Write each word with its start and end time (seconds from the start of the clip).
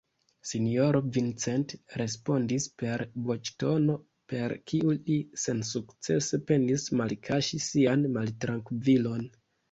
Sinjoro 0.51 0.99
Vincent 1.15 1.73
respondis 2.01 2.63
per 2.81 3.03
voĉtono, 3.27 3.97
per 4.33 4.55
kiu 4.71 4.93
li 5.09 5.17
sensukcese 5.41 6.39
penis 6.53 6.87
malkaŝi 7.03 7.61
sian 7.67 8.09
maltrankvilon: 8.17 9.23